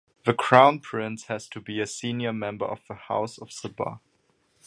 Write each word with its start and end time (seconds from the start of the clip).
The 0.25 0.33
Crown 0.33 0.79
Prince 0.79 1.25
has 1.25 1.47
to 1.49 1.61
be 1.61 1.79
a 1.79 1.85
senior 1.85 2.33
member 2.33 2.65
of 2.65 2.79
the 2.87 2.95
House 2.95 3.37
of 3.37 3.49
Sabah. 3.49 3.99